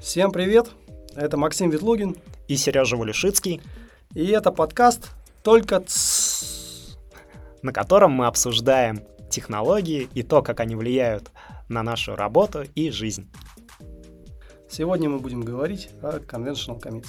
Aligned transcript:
Всем 0.00 0.32
привет! 0.32 0.70
Это 1.14 1.36
Максим 1.36 1.68
Ветлугин. 1.68 2.16
И 2.48 2.56
Сережа 2.56 2.96
Валюшицкий. 2.96 3.60
И 4.14 4.26
это 4.28 4.50
подкаст 4.50 5.10
«Только 5.42 5.80
ц...» 5.80 6.96
на 7.62 7.70
котором 7.74 8.12
мы 8.12 8.26
обсуждаем 8.26 9.04
технологии 9.28 10.08
и 10.14 10.22
то, 10.22 10.40
как 10.40 10.60
они 10.60 10.74
влияют 10.74 11.30
на 11.68 11.82
нашу 11.82 12.16
работу 12.16 12.64
и 12.74 12.90
жизнь. 12.90 13.30
Сегодня 14.70 15.10
мы 15.10 15.18
будем 15.18 15.42
говорить 15.42 15.90
о 16.02 16.16
Conventional 16.18 16.80
Commits. 16.80 17.08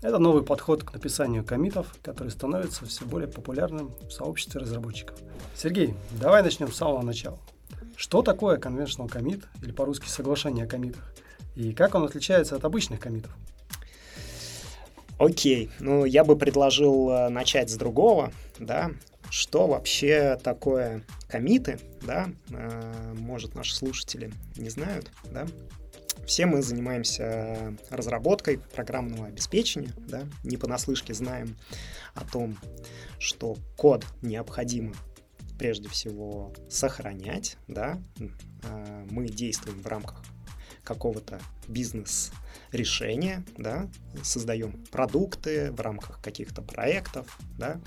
Это 0.00 0.18
новый 0.18 0.44
подход 0.44 0.84
к 0.84 0.92
написанию 0.92 1.44
комитов, 1.44 1.92
который 2.02 2.28
становится 2.28 2.86
все 2.86 3.04
более 3.04 3.28
популярным 3.28 3.92
в 4.06 4.12
сообществе 4.12 4.60
разработчиков. 4.60 5.18
Сергей, 5.56 5.96
давай 6.20 6.44
начнем 6.44 6.70
с 6.70 6.76
самого 6.76 7.02
начала. 7.02 7.40
Что 7.96 8.22
такое 8.22 8.58
Conventional 8.58 9.10
Commit, 9.10 9.44
или 9.60 9.72
по-русски 9.72 10.06
соглашение 10.06 10.66
о 10.66 10.68
комитах, 10.68 11.12
и 11.60 11.72
как 11.74 11.94
он 11.94 12.04
отличается 12.04 12.56
от 12.56 12.64
обычных 12.64 13.00
комитов? 13.00 13.32
Окей, 15.18 15.70
ну 15.78 16.06
я 16.06 16.24
бы 16.24 16.36
предложил 16.36 17.10
э, 17.10 17.28
начать 17.28 17.68
с 17.68 17.74
другого, 17.74 18.32
да, 18.58 18.92
что 19.28 19.66
вообще 19.66 20.38
такое 20.42 21.04
комиты, 21.28 21.78
да, 22.00 22.30
э, 22.50 23.14
может 23.18 23.54
наши 23.54 23.76
слушатели 23.76 24.32
не 24.56 24.70
знают, 24.70 25.10
да, 25.30 25.46
все 26.24 26.46
мы 26.46 26.62
занимаемся 26.62 27.76
разработкой 27.90 28.58
программного 28.74 29.26
обеспечения, 29.26 29.92
да, 30.08 30.22
не 30.42 30.56
понаслышке 30.56 31.12
знаем 31.12 31.58
о 32.14 32.24
том, 32.24 32.56
что 33.18 33.56
код 33.76 34.06
необходимо 34.22 34.94
прежде 35.58 35.90
всего 35.90 36.54
сохранять, 36.70 37.58
да, 37.68 37.98
э, 38.18 39.06
мы 39.10 39.28
действуем 39.28 39.82
в 39.82 39.86
рамках 39.86 40.24
какого-то 40.82 41.40
бизнес-решения, 41.68 43.44
да, 43.56 43.88
создаем 44.22 44.84
продукты 44.90 45.72
в 45.72 45.80
рамках 45.80 46.20
каких-то 46.20 46.62
проектов, 46.62 47.38
да, 47.58 47.80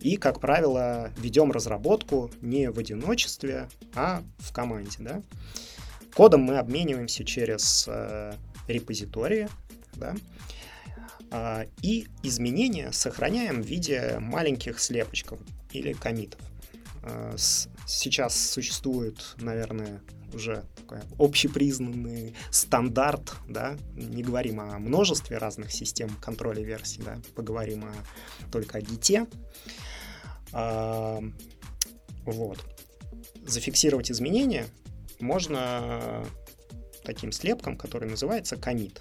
и, 0.00 0.16
как 0.16 0.40
правило, 0.40 1.10
ведем 1.16 1.52
разработку 1.52 2.30
не 2.40 2.70
в 2.70 2.78
одиночестве, 2.78 3.68
а 3.94 4.22
в 4.38 4.52
команде, 4.52 4.96
да. 4.98 5.22
Кодом 6.14 6.42
мы 6.42 6.58
обмениваемся 6.58 7.24
через 7.24 7.86
э, 7.88 8.34
репозитории, 8.68 9.48
да, 9.94 10.14
э, 11.30 11.66
и 11.82 12.08
изменения 12.22 12.90
сохраняем 12.92 13.62
в 13.62 13.66
виде 13.66 14.18
маленьких 14.18 14.80
слепочков 14.80 15.38
или 15.72 15.92
комитов. 15.92 16.40
Э, 17.02 17.34
сейчас 17.86 18.50
существует, 18.50 19.34
наверное, 19.38 20.02
уже 20.32 20.64
такой 20.76 20.98
общепризнанный 21.18 22.34
стандарт, 22.50 23.34
да, 23.48 23.76
не 23.94 24.22
говорим 24.22 24.60
о 24.60 24.78
множестве 24.78 25.38
разных 25.38 25.72
систем 25.72 26.10
контроля 26.20 26.62
версий, 26.62 27.02
да, 27.02 27.18
поговорим 27.34 27.84
о, 27.84 27.92
только 28.50 28.78
о 28.78 28.80
гите. 28.80 29.26
А, 30.52 31.22
вот. 32.24 32.58
Зафиксировать 33.46 34.10
изменения 34.10 34.66
можно 35.20 36.24
таким 37.04 37.30
слепком, 37.32 37.76
который 37.76 38.10
называется 38.10 38.56
commit. 38.56 39.00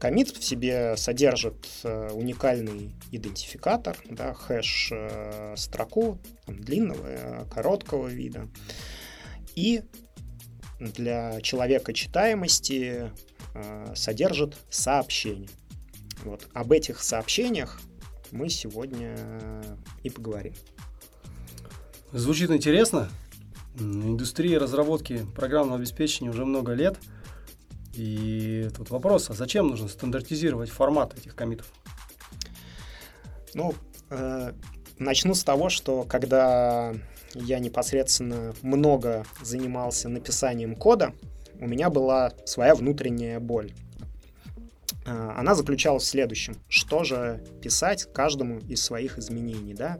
Commit 0.00 0.38
в 0.38 0.44
себе 0.44 0.96
содержит 0.96 1.66
э, 1.82 2.10
уникальный 2.12 2.94
идентификатор, 3.10 3.96
да, 4.08 4.32
хэш 4.32 4.90
э, 4.92 5.54
строку 5.56 6.18
там, 6.46 6.60
длинного, 6.60 7.46
короткого 7.50 8.06
вида. 8.06 8.48
И 9.56 9.82
для 10.78 11.40
человека 11.40 11.92
читаемости 11.92 13.10
э, 13.54 13.94
содержит 13.96 14.56
сообщение. 14.70 15.48
Вот 16.24 16.46
об 16.52 16.70
этих 16.70 17.02
сообщениях 17.02 17.80
мы 18.30 18.48
сегодня 18.50 19.16
и 20.04 20.10
поговорим. 20.10 20.54
Звучит 22.12 22.50
интересно. 22.50 23.08
Индустрия 23.78 24.58
разработки 24.58 25.26
программного 25.34 25.78
обеспечения 25.78 26.30
уже 26.30 26.44
много 26.44 26.72
лет. 26.72 26.98
И 27.98 28.70
тут 28.76 28.90
вопрос, 28.90 29.28
а 29.28 29.34
зачем 29.34 29.66
нужно 29.66 29.88
стандартизировать 29.88 30.70
формат 30.70 31.18
этих 31.18 31.34
комитов? 31.34 31.66
Ну, 33.54 33.74
э, 34.10 34.52
начну 34.98 35.34
с 35.34 35.42
того, 35.42 35.68
что 35.68 36.04
когда 36.04 36.94
я 37.34 37.58
непосредственно 37.58 38.54
много 38.62 39.26
занимался 39.42 40.08
написанием 40.08 40.76
кода, 40.76 41.12
у 41.58 41.66
меня 41.66 41.90
была 41.90 42.32
своя 42.44 42.76
внутренняя 42.76 43.40
боль. 43.40 43.72
Э, 45.04 45.32
она 45.36 45.56
заключалась 45.56 46.04
в 46.04 46.06
следующем. 46.06 46.54
Что 46.68 47.02
же 47.02 47.42
писать 47.60 48.06
каждому 48.12 48.60
из 48.60 48.80
своих 48.80 49.18
изменений, 49.18 49.74
да? 49.74 49.98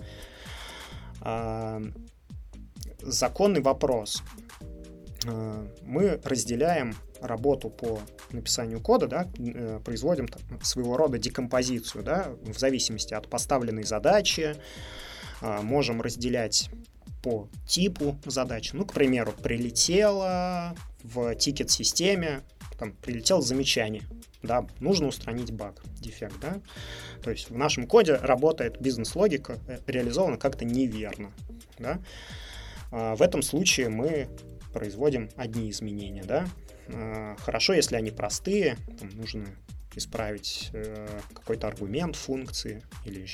Э, 1.22 1.82
законный 3.03 3.60
вопрос. 3.60 4.22
Э, 5.26 5.66
мы 5.82 6.20
разделяем 6.22 6.94
работу 7.21 7.71
по 7.71 8.01
написанию 8.31 8.81
кода, 8.81 9.06
да, 9.06 9.29
производим 9.84 10.29
своего 10.62 10.97
рода 10.97 11.19
декомпозицию, 11.19 12.05
да, 12.05 12.29
в 12.43 12.59
зависимости 12.59 13.15
от 13.15 13.29
поставленной 13.29 13.84
задачи, 13.84 14.56
можем 15.41 16.01
разделять 16.01 16.71
по 17.23 17.49
типу 17.67 18.19
задачи. 18.25 18.71
Ну, 18.75 18.84
к 18.84 18.93
примеру, 18.93 19.33
прилетело 19.33 20.75
в 21.03 21.34
тикет-системе, 21.34 22.43
там, 22.79 22.93
прилетело 22.93 23.43
замечание, 23.43 24.03
да, 24.43 24.67
нужно 24.79 25.09
устранить 25.09 25.50
баг, 25.50 25.83
дефект, 26.00 26.39
да. 26.41 26.61
То 27.23 27.31
есть 27.31 27.50
в 27.50 27.56
нашем 27.56 27.87
коде 27.89 28.15
работает 28.15 28.81
бизнес-логика, 28.81 29.59
э, 29.67 29.79
реализована 29.87 30.37
как-то 30.37 30.65
неверно, 30.65 31.33
да. 31.79 31.99
А 32.93 33.17
в 33.17 33.23
этом 33.23 33.43
случае 33.43 33.89
мы 33.89 34.29
производим 34.73 35.29
одни 35.37 35.71
изменения, 35.71 36.23
да. 36.23 36.47
А, 36.88 37.37
хорошо, 37.38 37.75
если 37.75 37.97
они 37.97 38.10
простые, 38.10 38.76
там 38.99 39.10
нужно 39.10 39.47
исправить 39.94 40.71
э, 40.72 41.21
какой-то 41.34 41.66
аргумент 41.66 42.15
функции 42.16 42.82
или 43.04 43.26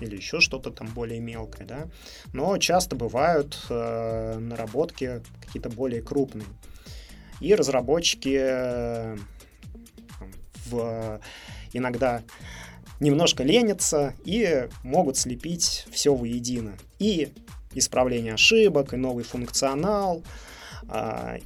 или 0.00 0.16
еще 0.16 0.40
что-то 0.40 0.70
там 0.70 0.86
более 0.88 1.18
мелкое, 1.18 1.66
да. 1.66 1.88
Но 2.32 2.56
часто 2.58 2.94
бывают 2.94 3.58
э, 3.68 4.38
наработки 4.38 5.22
какие-то 5.44 5.70
более 5.70 6.02
крупные. 6.02 6.46
И 7.40 7.54
разработчики 7.54 8.38
э, 8.40 9.16
в, 10.66 11.20
иногда 11.72 12.22
немножко 13.00 13.42
ленятся 13.42 14.14
и 14.24 14.68
могут 14.84 15.16
слепить 15.16 15.86
все 15.90 16.14
воедино. 16.14 16.76
И 17.00 17.32
исправление 17.74 18.34
ошибок, 18.34 18.94
и 18.94 18.96
новый 18.96 19.24
функционал, 19.24 20.22
э, 20.22 20.22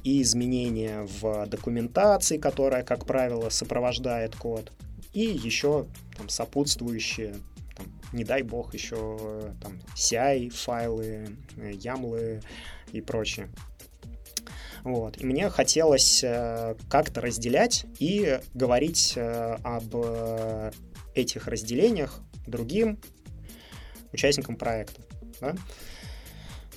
и 0.03 0.21
изменения 0.21 1.07
в 1.21 1.45
документации, 1.47 2.37
которая, 2.37 2.83
как 2.83 3.05
правило, 3.05 3.49
сопровождает 3.49 4.35
код, 4.35 4.71
и 5.13 5.21
еще 5.21 5.87
там, 6.17 6.29
сопутствующие 6.29 7.35
там, 7.75 7.87
не 8.11 8.23
дай 8.23 8.41
бог 8.41 8.73
еще 8.73 9.53
там 9.61 9.79
CI 9.95 10.49
файлы, 10.49 11.37
ямлы 11.57 12.41
и 12.91 13.01
прочее. 13.01 13.49
Вот. 14.83 15.21
И 15.21 15.25
мне 15.25 15.49
хотелось 15.49 16.23
э, 16.23 16.75
как-то 16.89 17.21
разделять 17.21 17.85
и 17.99 18.39
говорить 18.53 19.13
э, 19.15 19.57
об 19.63 19.95
э, 19.95 20.71
этих 21.15 21.47
разделениях 21.47 22.19
другим 22.45 22.99
участникам 24.11 24.57
проекта. 24.57 25.01
Да? 25.39 25.55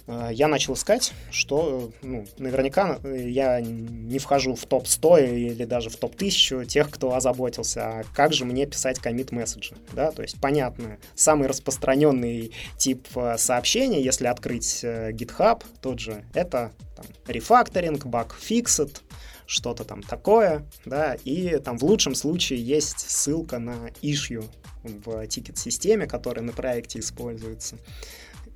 Э, 0.07 0.29
я 0.33 0.49
начал 0.49 0.75
искать, 0.75 1.13
что 1.31 1.91
ну, 2.03 2.27
наверняка 2.39 2.99
э, 3.03 3.29
я 3.29 3.61
не 3.61 4.19
вхожу 4.19 4.55
в 4.55 4.65
топ-100 4.67 5.35
или 5.35 5.65
даже 5.65 5.91
в 5.91 5.97
топ-1000 5.97 6.67
тех, 6.67 6.91
кто 6.91 7.15
озаботился, 7.15 7.81
а 7.83 8.05
как 8.15 8.33
же 8.33 8.45
мне 8.45 8.67
писать 8.67 8.99
комит 8.99 9.33
месседжи. 9.33 9.77
Да? 9.93 10.13
То 10.13 10.23
есть, 10.23 10.41
понятно, 10.41 10.99
самый 11.15 11.49
распространенный 11.49 12.53
тип 12.79 13.07
э, 13.17 13.37
сообщения, 13.39 14.03
если 14.03 14.27
открыть 14.27 14.85
GitHub, 14.85 15.63
тот 15.81 15.99
же, 16.01 16.25
это 16.35 16.73
там, 16.95 17.07
рефакторинг, 17.27 18.07
баг 18.07 18.37
fixed, 18.39 19.03
что-то 19.47 19.85
там 19.85 20.03
такое, 20.03 20.67
да, 20.85 21.17
и 21.25 21.59
там 21.59 21.79
в 21.79 21.85
лучшем 21.85 22.15
случае 22.15 22.61
есть 22.61 22.99
ссылка 22.99 23.59
на 23.59 23.91
issue 24.03 24.45
в 24.83 25.27
тикет-системе, 25.27 26.07
которая 26.07 26.45
на 26.45 26.53
проекте 26.53 26.99
используется. 26.99 27.77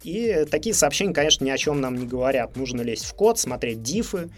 И 0.02 0.46
такие 0.50 0.74
сообщения, 0.74 1.12
конечно, 1.12 1.44
ни 1.44 1.50
о 1.50 1.58
чем 1.58 1.80
нам 1.80 1.96
не 1.96 2.06
говорят. 2.06 2.56
Нужно 2.56 2.82
лезть 2.82 3.04
в 3.04 3.14
код, 3.14 3.38
смотреть 3.38 3.82
дифы 3.82 4.30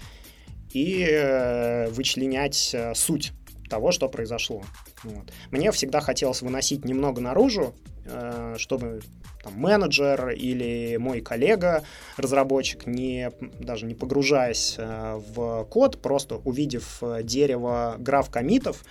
и 0.72 1.06
э, 1.08 1.88
вычленять 1.90 2.70
э, 2.72 2.94
суть 2.94 3.32
того, 3.68 3.92
что 3.92 4.08
произошло. 4.08 4.62
Вот. 5.04 5.32
Мне 5.50 5.70
всегда 5.72 6.00
хотелось 6.00 6.42
выносить 6.42 6.84
немного 6.84 7.20
наружу, 7.20 7.74
э, 8.04 8.56
чтобы 8.58 9.00
там, 9.42 9.54
менеджер 9.54 10.30
или 10.30 10.96
мой 10.98 11.20
коллега, 11.20 11.84
разработчик, 12.16 12.86
не, 12.86 13.30
даже 13.60 13.86
не 13.86 13.94
погружаясь 13.94 14.76
в 14.78 15.64
код, 15.64 16.00
просто 16.00 16.36
увидев 16.36 17.02
дерево 17.22 17.96
граф 17.98 18.30
комитов, 18.30 18.84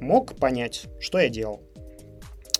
мог 0.00 0.36
понять, 0.36 0.86
что 1.00 1.18
я 1.18 1.28
делал. 1.28 1.62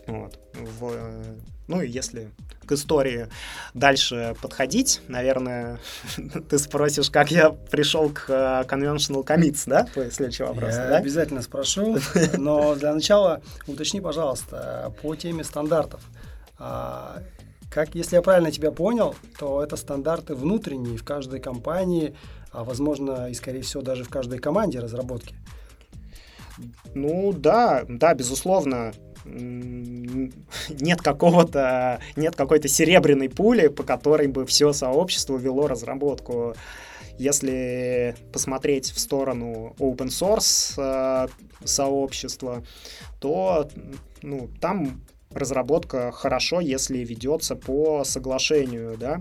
Вот. 0.06 0.38
В, 0.54 0.92
э, 0.92 1.34
ну 1.66 1.80
и 1.80 1.88
если 1.88 2.30
к 2.66 2.72
истории 2.72 3.28
дальше 3.72 4.36
подходить, 4.40 5.00
наверное, 5.08 5.78
ты 6.48 6.58
спросишь, 6.58 7.10
как 7.10 7.30
я 7.30 7.50
пришел 7.50 8.10
к 8.10 8.28
uh, 8.28 8.66
conventional 8.66 9.24
commits, 9.24 9.64
да? 9.66 9.84
Твой 9.84 10.10
следующий 10.10 10.42
вопрос, 10.42 10.74
я 10.74 10.88
да? 10.88 10.96
обязательно 10.96 11.42
спрошу, 11.42 11.98
но 12.38 12.74
для 12.74 12.94
начала 12.94 13.42
уточни, 13.66 14.00
пожалуйста, 14.00 14.94
по 15.02 15.14
теме 15.14 15.44
стандартов. 15.44 16.00
А, 16.58 17.22
как, 17.70 17.94
если 17.94 18.16
я 18.16 18.22
правильно 18.22 18.50
тебя 18.50 18.70
понял, 18.70 19.14
то 19.38 19.62
это 19.62 19.76
стандарты 19.76 20.34
внутренние 20.34 20.96
в 20.96 21.04
каждой 21.04 21.40
компании, 21.40 22.14
а 22.52 22.62
возможно 22.62 23.28
и, 23.28 23.34
скорее 23.34 23.62
всего, 23.62 23.82
даже 23.82 24.04
в 24.04 24.08
каждой 24.08 24.38
команде 24.38 24.78
разработки. 24.78 25.34
Ну 26.94 27.32
да, 27.32 27.84
да, 27.88 28.14
безусловно 28.14 28.94
нет 29.24 31.00
какого-то, 31.02 32.00
нет 32.16 32.36
какой-то 32.36 32.68
серебряной 32.68 33.28
пули, 33.28 33.68
по 33.68 33.82
которой 33.82 34.28
бы 34.28 34.46
все 34.46 34.72
сообщество 34.72 35.36
вело 35.36 35.66
разработку. 35.66 36.54
Если 37.16 38.16
посмотреть 38.32 38.90
в 38.90 38.98
сторону 38.98 39.74
open 39.78 40.08
source 40.08 40.74
э, 40.76 41.28
сообщества, 41.64 42.64
то 43.20 43.68
ну, 44.22 44.50
там 44.60 45.00
разработка 45.30 46.10
хорошо, 46.12 46.60
если 46.60 46.98
ведется 46.98 47.54
по 47.56 48.04
соглашению, 48.04 48.96
да. 48.98 49.20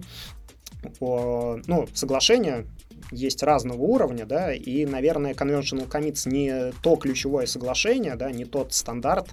По, 1.00 1.60
ну, 1.68 1.88
соглашение 1.94 2.66
есть 3.12 3.44
разного 3.44 3.82
уровня, 3.82 4.26
да, 4.26 4.54
и, 4.54 4.86
наверное, 4.86 5.34
conventional 5.34 5.88
commits 5.88 6.28
не 6.28 6.72
то 6.82 6.96
ключевое 6.96 7.46
соглашение, 7.46 8.16
да, 8.16 8.32
не 8.32 8.46
тот 8.46 8.74
стандарт, 8.74 9.30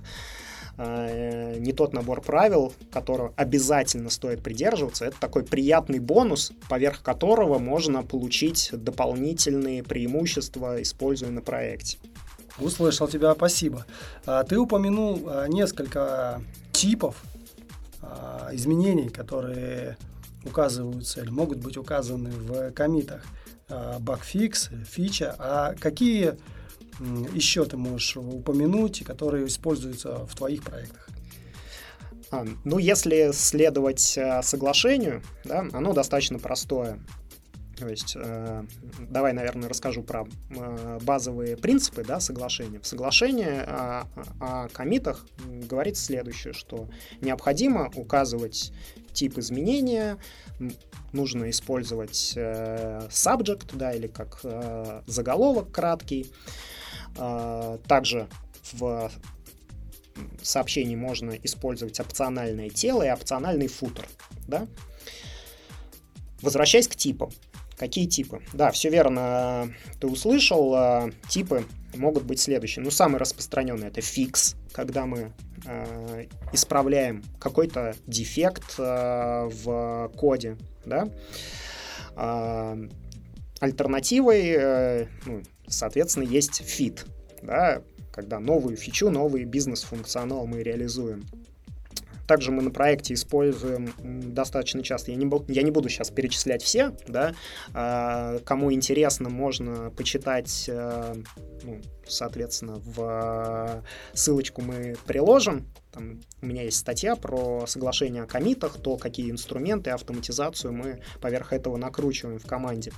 Э, 0.83 1.59
не 1.59 1.75
тот 1.75 1.93
набор 1.93 2.23
правил, 2.23 2.73
которого 2.91 3.35
обязательно 3.37 4.09
стоит 4.09 4.43
придерживаться. 4.43 5.05
Это 5.05 5.21
такой 5.21 5.45
приятный 5.45 5.99
бонус, 5.99 6.53
поверх 6.71 7.03
которого 7.03 7.59
можно 7.59 8.03
получить 8.03 8.71
дополнительные 8.73 9.83
преимущества, 9.83 10.81
используя 10.81 11.29
на 11.29 11.43
проекте. 11.43 11.99
Услышал 12.59 13.09
тебя, 13.09 13.35
спасибо. 13.35 13.85
А, 14.25 14.43
ты 14.43 14.57
упомянул 14.57 15.21
а, 15.27 15.49
несколько 15.49 16.41
типов 16.73 17.23
а, 18.01 18.49
изменений, 18.53 19.11
которые 19.11 19.99
указываются 20.47 21.21
или 21.21 21.29
могут 21.29 21.59
быть 21.59 21.77
указаны 21.77 22.31
в 22.31 22.71
комитах. 22.73 23.23
Багфикс, 24.01 24.71
фича. 24.89 25.37
А 25.39 25.75
какие 25.79 26.37
еще 27.35 27.65
ты 27.65 27.77
можешь 27.77 28.17
упомянуть, 28.17 29.05
которые 29.05 29.47
используются 29.47 30.27
в 30.27 30.35
твоих 30.35 30.63
проектах? 30.63 31.09
А, 32.31 32.47
ну, 32.65 32.79
если 32.79 33.31
следовать 33.33 34.17
э, 34.17 34.43
соглашению, 34.43 35.23
да, 35.45 35.67
оно 35.73 35.93
достаточно 35.93 36.39
простое. 36.39 37.01
То 37.77 37.89
есть, 37.89 38.15
э, 38.15 38.65
давай, 39.01 39.33
наверное, 39.33 39.69
расскажу 39.69 40.03
про 40.03 40.29
э, 40.51 40.99
базовые 41.03 41.57
принципы 41.57 42.05
да, 42.05 42.21
соглашения. 42.21 42.79
В 42.79 42.87
соглашении 42.87 43.49
о, 43.49 44.07
о 44.39 44.69
комитах 44.69 45.27
говорится 45.69 46.05
следующее, 46.05 46.53
что 46.53 46.89
необходимо 47.21 47.91
указывать 47.97 48.73
тип 49.13 49.39
изменения, 49.39 50.19
нужно 51.13 51.51
использовать 51.51 52.35
subject, 52.37 53.71
да, 53.73 53.93
или 53.93 54.07
как 54.07 54.41
заголовок 55.07 55.73
краткий, 55.73 56.31
а, 56.31 56.80
также 57.15 58.29
в 58.73 59.11
сообщении 60.43 60.97
можно 60.97 61.33
использовать 61.33 61.99
опциональное 62.01 62.69
тело 62.69 63.03
и 63.03 63.11
опциональный 63.11 63.69
футер. 63.69 64.09
Да? 64.47 64.67
Возвращаясь 66.43 66.89
к 66.89 66.97
типам. 66.97 67.31
Какие 67.79 68.07
типы? 68.07 68.43
Да, 68.53 68.71
все 68.73 68.91
верно, 68.91 69.73
ты 70.01 70.07
услышал. 70.07 70.75
А, 70.75 71.11
типы 71.29 71.65
могут 71.95 72.25
быть 72.25 72.39
следующие. 72.39 72.85
Ну, 72.85 72.91
самый 72.91 73.17
распространенный 73.17 73.89
это 73.89 74.03
fix, 74.03 74.55
когда 74.73 75.07
мы 75.07 75.33
э, 75.65 76.27
исправляем 76.53 77.25
какой-то 77.39 77.95
дефект 78.07 78.75
э, 78.79 79.49
в 79.51 80.13
коде. 80.15 80.59
Да? 80.85 81.09
Альтернативой, 83.61 84.43
э, 84.49 85.07
ну, 85.27 85.43
соответственно, 85.69 86.25
есть 86.25 86.63
feat, 86.65 87.07
да, 87.43 87.83
когда 88.13 88.41
новую 88.41 88.77
фичу, 88.77 89.11
новый 89.11 89.45
бизнес-функционал 89.45 90.47
мы 90.47 90.63
реализуем. 90.63 91.25
Также 92.31 92.53
мы 92.53 92.63
на 92.63 92.71
проекте 92.71 93.15
используем 93.15 93.93
достаточно 94.33 94.85
часто, 94.85 95.11
я 95.11 95.17
не, 95.17 95.29
я 95.53 95.63
не 95.63 95.73
буду 95.73 95.89
сейчас 95.89 96.11
перечислять 96.13 96.63
все, 96.63 96.95
да, 97.09 97.35
а, 97.75 98.39
кому 98.45 98.73
интересно, 98.73 99.29
можно 99.29 99.91
почитать, 99.91 100.71
а, 100.73 101.17
ну, 101.65 101.81
соответственно, 102.07 102.81
в 102.85 103.83
ссылочку 104.13 104.63
мы 104.63 104.95
приложим, 105.09 105.67
там 105.91 106.21
у 106.41 106.47
меня 106.47 106.63
есть 106.63 106.79
статья 106.79 107.17
про 107.17 107.67
соглашение 107.67 108.23
о 108.23 108.27
комитах, 108.27 108.81
то, 108.81 108.97
какие 108.97 109.29
инструменты, 109.29 109.91
автоматизацию 109.91 110.73
мы 110.73 111.03
поверх 111.21 111.53
этого 111.53 111.79
накручиваем 111.79 112.39
в 112.39 112.47
команде. 112.47 112.93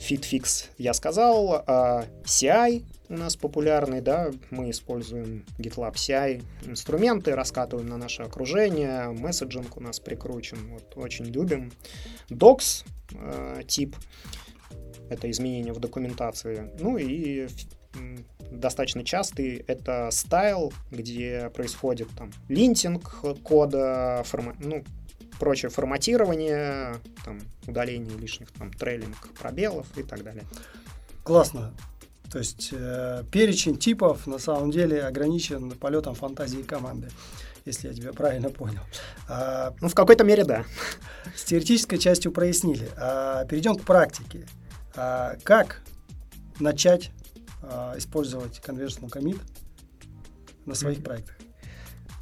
FitFix 0.00 0.68
я 0.78 0.94
сказал, 0.94 1.62
а 1.66 2.06
CI 2.24 2.84
у 3.10 3.16
нас 3.16 3.36
популярный, 3.36 4.00
да, 4.00 4.30
мы 4.50 4.70
используем 4.70 5.44
GitLab 5.58 5.94
CI 5.94 6.42
инструменты, 6.64 7.34
раскатываем 7.34 7.88
на 7.88 7.98
наше 7.98 8.22
окружение, 8.22 9.10
месседжинг 9.10 9.76
у 9.76 9.80
нас 9.80 10.00
прикручен, 10.00 10.58
вот, 10.72 10.96
очень 10.96 11.26
любим. 11.26 11.72
Docs 12.30 12.84
э, 13.12 13.62
тип, 13.66 13.96
это 15.10 15.30
изменения 15.30 15.72
в 15.72 15.80
документации, 15.80 16.70
ну 16.78 16.96
и 16.96 17.48
достаточно 18.50 19.04
частый 19.04 19.64
это 19.66 20.08
стайл, 20.12 20.72
где 20.90 21.50
происходит 21.54 22.08
там 22.16 22.30
линтинг 22.48 23.22
кода, 23.42 24.22
форма, 24.24 24.54
ну, 24.60 24.84
прочее 25.40 25.70
форматирование, 25.70 26.96
там, 27.24 27.40
удаление 27.66 28.16
лишних 28.16 28.52
там 28.52 28.70
трейлинг 28.72 29.16
пробелов 29.40 29.86
и 29.96 30.04
так 30.04 30.22
далее. 30.22 30.44
Классно. 31.24 31.74
То 32.30 32.38
есть 32.38 32.68
э, 32.70 33.24
перечень 33.32 33.76
типов 33.76 34.28
на 34.28 34.38
самом 34.38 34.70
деле 34.70 35.02
ограничен 35.02 35.72
полетом 35.72 36.14
фантазии 36.14 36.62
команды, 36.62 37.08
если 37.64 37.88
я 37.88 37.94
тебя 37.94 38.12
правильно 38.12 38.50
понял. 38.50 38.82
А, 39.28 39.74
ну, 39.80 39.88
в 39.88 39.94
какой-то 39.94 40.22
мере, 40.22 40.44
да. 40.44 40.64
С 41.34 41.42
теоретической 41.42 41.98
частью 41.98 42.30
прояснили. 42.30 42.88
А, 42.96 43.44
перейдем 43.46 43.74
к 43.74 43.82
практике. 43.82 44.46
А, 44.94 45.36
как 45.42 45.82
начать 46.60 47.10
а, 47.62 47.94
использовать 47.96 48.60
conventional 48.64 49.10
commit 49.10 49.40
на 50.66 50.74
своих 50.74 50.98
mm-hmm. 50.98 51.02
проектах? 51.02 51.39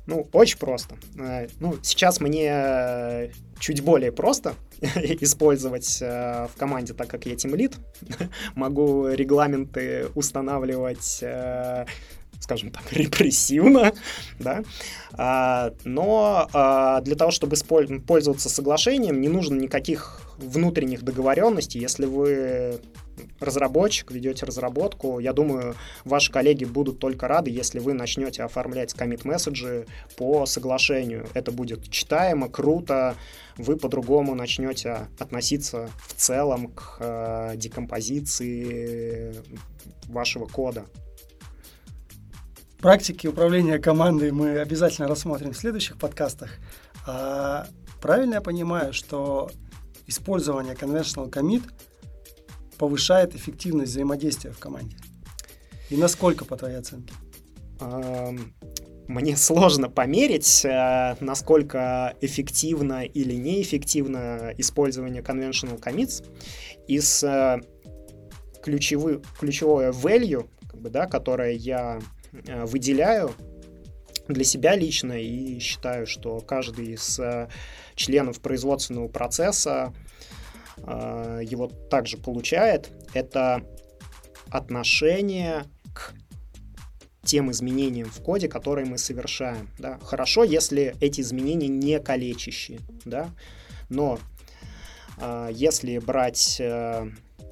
Ну, 0.08 0.26
очень 0.32 0.58
просто. 0.58 0.96
Э, 1.18 1.48
ну, 1.60 1.76
сейчас 1.82 2.18
мне 2.18 3.30
чуть 3.60 3.82
более 3.82 4.10
просто 4.10 4.54
использовать 4.80 5.98
э, 6.00 6.48
в 6.52 6.58
команде, 6.58 6.94
так 6.94 7.08
как 7.08 7.26
я 7.26 7.36
тимлит. 7.36 7.76
Могу 8.54 9.06
регламенты 9.08 10.06
устанавливать 10.14 11.18
э, 11.20 11.84
скажем 12.40 12.70
так, 12.70 12.84
репрессивно, 12.92 13.92
да, 14.38 14.62
а, 15.12 15.72
но 15.84 16.48
а, 16.54 17.02
для 17.02 17.16
того, 17.16 17.30
чтобы 17.30 17.56
пользоваться 18.06 18.48
соглашением, 18.48 19.20
не 19.20 19.28
нужно 19.28 19.56
никаких 19.56 20.27
внутренних 20.38 21.02
договоренностей. 21.02 21.80
Если 21.80 22.06
вы 22.06 22.80
разработчик, 23.40 24.10
ведете 24.12 24.46
разработку, 24.46 25.18
я 25.18 25.32
думаю, 25.32 25.74
ваши 26.04 26.32
коллеги 26.32 26.64
будут 26.64 26.98
только 26.98 27.28
рады, 27.28 27.50
если 27.50 27.80
вы 27.80 27.92
начнете 27.92 28.44
оформлять 28.44 28.94
коммит-месседжи 28.94 29.86
по 30.16 30.46
соглашению. 30.46 31.26
Это 31.34 31.50
будет 31.50 31.90
читаемо, 31.90 32.48
круто, 32.48 33.16
вы 33.56 33.76
по-другому 33.76 34.34
начнете 34.34 35.08
относиться 35.18 35.90
в 36.06 36.14
целом 36.14 36.68
к 36.68 36.96
э, 37.00 37.52
декомпозиции 37.56 39.34
вашего 40.06 40.46
кода. 40.46 40.84
Практики 42.80 43.26
управления 43.26 43.78
командой 43.80 44.30
мы 44.30 44.60
обязательно 44.60 45.08
рассмотрим 45.08 45.52
в 45.52 45.56
следующих 45.56 45.98
подкастах. 45.98 46.58
А 47.06 47.66
правильно 48.00 48.34
я 48.34 48.40
понимаю, 48.40 48.92
что 48.92 49.50
использование 50.08 50.74
conventional 50.74 51.30
commit 51.30 51.62
повышает 52.76 53.34
эффективность 53.36 53.92
взаимодействия 53.92 54.50
в 54.50 54.58
команде? 54.58 54.96
И 55.90 55.96
насколько, 55.96 56.44
по 56.44 56.56
твоей 56.56 56.76
оценке? 56.76 57.14
Мне 59.08 59.36
сложно 59.38 59.88
померить, 59.88 60.66
э, 60.66 61.16
насколько 61.20 62.14
эффективно 62.20 63.04
или 63.04 63.34
неэффективно 63.34 64.52
использование 64.58 65.22
conventional 65.22 65.80
commits. 65.80 66.22
Из 66.88 67.24
э, 67.24 67.58
ключевых, 68.62 69.22
ключевое 69.40 69.92
value, 69.92 70.46
как 70.68 70.82
бы, 70.82 70.90
да, 70.90 71.06
которое 71.06 71.52
я 71.52 72.00
э, 72.32 72.66
выделяю 72.66 73.30
для 74.28 74.44
себя 74.44 74.76
лично 74.76 75.12
и 75.14 75.58
считаю, 75.58 76.06
что 76.06 76.40
каждый 76.40 76.92
из 76.92 77.20
членов 77.94 78.40
производственного 78.40 79.08
процесса 79.08 79.92
его 80.78 81.66
также 81.66 82.18
получает, 82.18 82.90
это 83.14 83.62
отношение 84.50 85.64
к 85.92 86.14
тем 87.24 87.50
изменениям 87.50 88.08
в 88.08 88.22
коде, 88.22 88.48
которые 88.48 88.86
мы 88.86 88.96
совершаем. 88.96 89.68
Да. 89.78 89.98
Хорошо, 90.02 90.44
если 90.44 90.94
эти 91.00 91.20
изменения 91.20 91.68
не 91.68 92.00
калечащие, 92.00 92.80
да, 93.04 93.30
но 93.88 94.18
э, 95.18 95.50
если 95.52 95.98
брать 95.98 96.56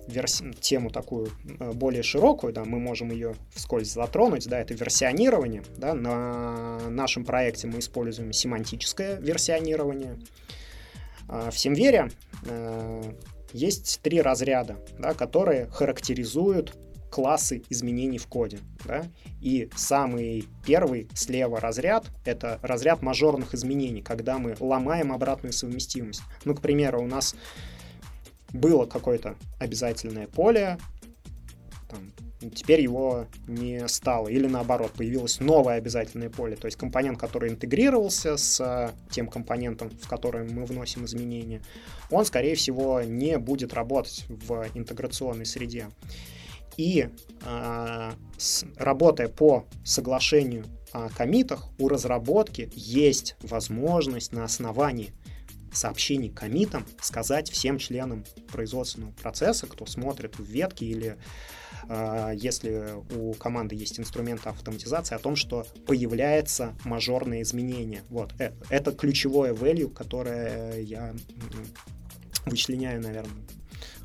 верси... 0.06 0.52
тему 0.60 0.90
такую 0.90 1.30
э, 1.58 1.72
более 1.72 2.02
широкую, 2.02 2.52
да, 2.52 2.64
мы 2.64 2.78
можем 2.78 3.10
ее 3.10 3.34
вскользь 3.54 3.92
затронуть, 3.92 4.48
да, 4.48 4.60
это 4.60 4.74
версионирование, 4.74 5.62
да, 5.76 5.94
на 5.94 6.78
нашем 6.88 7.24
проекте 7.24 7.66
мы 7.66 7.78
используем 7.78 8.32
семантическое 8.32 9.18
версионирование. 9.18 10.18
Э, 11.28 11.50
в 11.50 11.58
Семвере 11.58 12.10
э, 12.44 13.12
есть 13.52 14.00
три 14.02 14.20
разряда, 14.20 14.76
да, 14.98 15.14
которые 15.14 15.66
характеризуют 15.66 16.76
классы 17.10 17.62
изменений 17.70 18.18
в 18.18 18.26
коде. 18.26 18.58
Да? 18.84 19.04
И 19.40 19.70
самый 19.74 20.44
первый 20.66 21.08
слева 21.14 21.60
разряд— 21.60 22.06
это 22.24 22.58
разряд 22.62 23.00
мажорных 23.00 23.54
изменений, 23.54 24.02
когда 24.02 24.38
мы 24.38 24.56
ломаем 24.60 25.12
обратную 25.12 25.52
совместимость. 25.52 26.22
Ну, 26.44 26.54
к 26.54 26.60
примеру, 26.60 27.02
у 27.02 27.06
нас 27.06 27.34
было 28.56 28.86
какое-то 28.86 29.36
обязательное 29.58 30.26
поле, 30.26 30.78
там, 31.88 32.12
теперь 32.50 32.80
его 32.80 33.26
не 33.46 33.86
стало. 33.88 34.28
Или 34.28 34.46
наоборот, 34.46 34.92
появилось 34.92 35.40
новое 35.40 35.76
обязательное 35.76 36.30
поле. 36.30 36.56
То 36.56 36.66
есть 36.66 36.76
компонент, 36.76 37.18
который 37.18 37.50
интегрировался 37.50 38.36
с 38.36 38.94
тем 39.10 39.28
компонентом, 39.28 39.90
в 39.90 40.08
который 40.08 40.48
мы 40.48 40.64
вносим 40.64 41.04
изменения, 41.04 41.62
он, 42.10 42.24
скорее 42.24 42.54
всего, 42.54 43.02
не 43.02 43.38
будет 43.38 43.74
работать 43.74 44.24
в 44.28 44.66
интеграционной 44.74 45.46
среде. 45.46 45.88
И 46.76 47.08
э, 47.44 48.10
с, 48.36 48.64
работая 48.76 49.28
по 49.28 49.64
соглашению 49.84 50.66
о 50.92 51.08
комитах, 51.08 51.68
у 51.78 51.88
разработки 51.88 52.70
есть 52.74 53.36
возможность 53.40 54.32
на 54.32 54.44
основании 54.44 55.12
сообщений 55.76 56.30
комитам 56.30 56.86
сказать 57.00 57.50
всем 57.50 57.78
членам 57.78 58.24
производственного 58.50 59.12
процесса, 59.12 59.66
кто 59.66 59.86
смотрит 59.86 60.38
в 60.38 60.44
ветки 60.44 60.84
или 60.84 61.16
э, 61.88 62.32
если 62.36 62.94
у 63.14 63.34
команды 63.34 63.74
есть 63.74 64.00
инструменты 64.00 64.48
автоматизации, 64.48 65.14
о 65.14 65.18
том, 65.18 65.36
что 65.36 65.66
появляется 65.86 66.74
мажорное 66.84 67.42
изменение. 67.42 68.02
Вот. 68.08 68.32
Э, 68.38 68.52
это 68.70 68.92
ключевое 68.92 69.52
value, 69.52 69.92
которое 69.92 70.80
я 70.80 71.14
вычленяю, 72.46 73.02
наверное, 73.02 73.42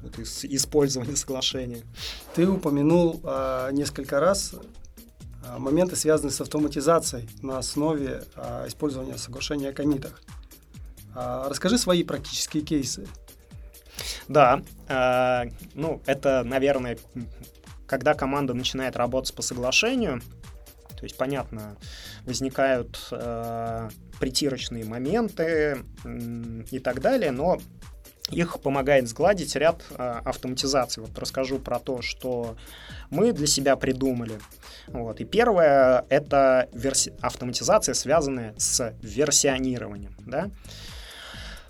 вот 0.01 0.17
из 0.19 0.43
использования 0.45 1.15
соглашения. 1.15 1.83
Ты 2.35 2.47
упомянул 2.47 3.21
а, 3.23 3.69
несколько 3.71 4.19
раз 4.19 4.55
а, 5.45 5.59
моменты, 5.59 5.95
связанные 5.95 6.31
с 6.31 6.41
автоматизацией 6.41 7.29
на 7.41 7.59
основе 7.59 8.23
а, 8.35 8.67
использования 8.67 9.17
соглашения 9.17 9.69
о 9.69 9.73
комитах. 9.73 10.21
А, 11.15 11.49
расскажи 11.49 11.77
свои 11.77 12.03
практические 12.03 12.63
кейсы. 12.63 13.07
Да, 14.27 14.61
э, 14.87 15.51
ну 15.73 16.01
это, 16.05 16.43
наверное, 16.43 16.97
когда 17.85 18.13
команда 18.13 18.53
начинает 18.53 18.95
работать 18.95 19.35
по 19.35 19.41
соглашению, 19.41 20.21
то 20.97 21.05
есть, 21.05 21.17
понятно, 21.17 21.77
возникают 22.25 23.07
э, 23.11 23.89
притирочные 24.19 24.85
моменты 24.85 25.83
и 26.69 26.79
так 26.79 27.01
далее, 27.01 27.31
но 27.31 27.59
их 28.29 28.61
помогает 28.61 29.07
сгладить 29.09 29.55
ряд 29.55 29.83
э, 29.89 30.21
автоматизаций. 30.23 31.03
Вот 31.03 31.17
расскажу 31.17 31.59
про 31.59 31.79
то, 31.79 32.01
что 32.01 32.55
мы 33.09 33.33
для 33.33 33.47
себя 33.47 33.75
придумали. 33.75 34.39
Вот. 34.87 35.19
И 35.19 35.25
первое— 35.25 36.05
это 36.09 36.69
верси... 36.71 37.13
автоматизация, 37.19 37.93
связанная 37.93 38.53
с 38.57 38.93
версионированием. 39.01 40.15
Да? 40.19 40.49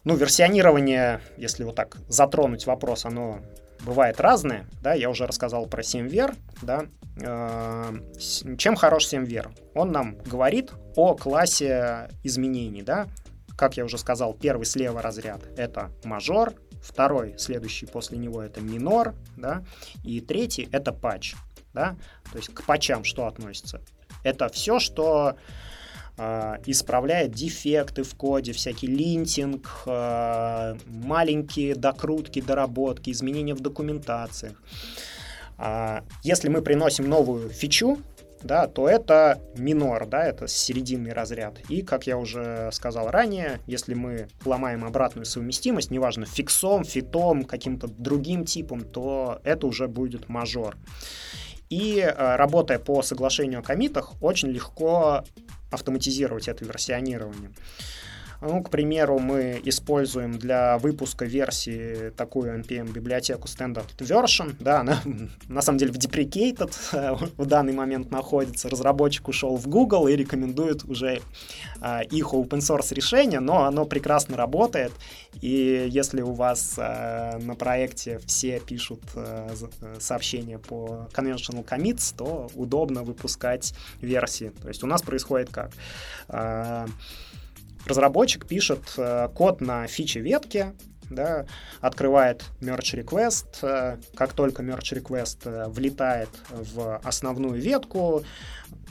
Ну, 0.04 0.16
версионирование, 0.16 1.22
если 1.38 1.64
вот 1.64 1.76
так 1.76 1.98
затронуть 2.08 2.66
вопрос, 2.66 3.06
оно 3.06 3.42
бывает 3.86 4.20
разное, 4.20 4.68
да, 4.82 4.94
я 4.94 5.10
уже 5.10 5.28
рассказал 5.28 5.68
про 5.68 5.84
7 5.84 6.10
да, 6.62 6.86
э, 7.18 8.58
чем 8.58 8.76
хорош 8.76 9.08
7 9.08 9.28
Он 9.76 9.92
нам 9.92 10.18
говорит 10.26 10.72
о 10.96 11.16
классе 11.16 12.10
изменений, 12.24 12.82
да, 12.82 13.08
как 13.56 13.78
я 13.78 13.86
уже 13.86 13.98
сказал, 13.98 14.34
первый 14.34 14.66
слева 14.66 15.02
разряд— 15.02 15.42
это 15.58 15.92
мажор, 16.04 16.54
второй, 16.82 17.36
следующий 17.38 17.86
после 17.86 18.18
него— 18.18 18.42
это 18.44 18.60
минор, 18.62 19.14
да, 19.38 19.64
и 20.04 20.20
третий— 20.20 20.68
это 20.72 20.92
патч, 20.92 21.36
да, 21.74 21.96
то 22.32 22.38
есть 22.38 22.54
к 22.54 22.64
патчам 22.64 23.04
что 23.04 23.28
относится? 23.28 23.82
Это 24.24 24.50
все, 24.50 24.80
что 24.80 25.36
исправляет 26.66 27.32
дефекты 27.32 28.04
в 28.04 28.16
коде, 28.16 28.54
всякий 28.54 28.88
линтинг, 28.88 29.84
э, 29.86 30.76
маленькие 30.88 31.76
докрутки, 31.76 32.42
доработки, 32.42 33.10
изменения 33.12 33.54
в 33.54 33.60
документациях. 33.60 34.62
Э, 35.58 36.02
если 36.24 36.50
мы 36.50 36.62
приносим 36.62 37.10
новую 37.10 37.50
фичу, 37.50 37.98
да, 38.44 38.68
то 38.68 38.88
это 38.88 39.40
минор, 39.56 40.08
да, 40.08 40.26
это 40.26 40.48
серединный 40.48 41.14
разряд. 41.14 41.60
И, 41.70 41.82
как 41.82 42.08
я 42.08 42.18
уже 42.18 42.70
сказал 42.72 43.10
ранее, 43.10 43.60
если 43.68 43.94
мы 43.94 44.28
ломаем 44.46 44.84
обратную 44.84 45.26
совместимость, 45.26 45.92
неважно, 45.92 46.26
фиксом, 46.26 46.84
фитом, 46.84 47.44
каким-то 47.44 47.88
другим 47.88 48.46
типом, 48.46 48.82
то 48.82 49.40
это 49.44 49.68
уже 49.68 49.88
будет 49.88 50.30
мажор. 50.30 50.76
И 51.72 52.00
э, 52.00 52.36
работая 52.36 52.80
по 52.80 53.02
соглашению 53.02 53.62
о 53.62 53.64
комитах, 53.64 54.22
очень 54.22 54.50
легко 54.50 55.24
автоматизировать 55.72 56.50
это 56.50 56.66
версионирование. 56.66 57.52
Ну, 58.42 58.64
к 58.64 58.72
примеру, 58.72 59.20
мы 59.20 59.62
используем 59.64 60.40
для 60.40 60.80
выпуска 60.80 61.26
версии 61.26 62.10
такую 62.10 62.60
NPM-библиотеку 62.60 63.48
Standard 63.48 63.96
Version. 64.00 64.56
Да, 64.60 64.80
она 64.80 65.00
на 65.48 65.62
самом 65.62 65.78
деле 65.78 65.92
в 65.92 65.98
deprecated 65.98 66.74
в 67.38 67.46
данный 67.46 67.74
момент 67.74 68.10
находится. 68.10 68.68
Разработчик 68.68 69.28
ушел 69.28 69.58
в 69.58 69.68
Google 69.68 70.08
и 70.08 70.16
рекомендует 70.16 70.84
уже 70.86 71.22
а, 71.82 72.02
их 72.02 72.34
open 72.34 72.60
source 72.60 72.96
решение, 72.96 73.40
но 73.40 73.66
оно 73.66 73.86
прекрасно 73.86 74.36
работает. 74.38 74.92
И 75.40 75.88
если 75.90 76.22
у 76.22 76.32
вас 76.32 76.76
а, 76.80 77.38
на 77.38 77.54
проекте 77.54 78.20
все 78.26 78.60
пишут 78.60 79.02
а, 79.16 79.50
сообщения 80.00 80.58
по 80.58 81.08
conventional 81.14 81.64
commits, 81.64 82.12
то 82.18 82.50
удобно 82.56 83.04
выпускать 83.04 83.76
версии. 84.02 84.52
То 84.64 84.68
есть 84.68 84.84
у 84.84 84.88
нас 84.88 85.04
происходит 85.04 85.52
как? 85.52 85.72
Разработчик 87.86 88.46
пишет 88.46 88.94
э, 88.98 89.30
код 89.34 89.62
на 89.62 89.88
фиче 89.88 90.20
ветки, 90.20 90.74
да, 91.10 91.46
открывает 91.82 92.46
merge 92.62 93.04
request, 93.04 93.46
э, 93.64 93.98
как 94.16 94.34
только 94.34 94.64
merge 94.64 95.02
request 95.02 95.40
э, 95.46 95.68
влетает 95.68 96.30
в 96.50 97.00
основную 97.04 97.60
ветку, 97.62 98.24